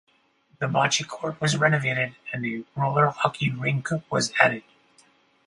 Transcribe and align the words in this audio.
The 0.57 0.65
bocce 0.65 1.07
court 1.07 1.39
was 1.39 1.55
renovated, 1.57 2.15
and 2.33 2.43
a 2.43 2.63
roller 2.75 3.09
hockey 3.09 3.51
rink 3.51 3.89
was 4.09 4.33
added. 4.39 4.63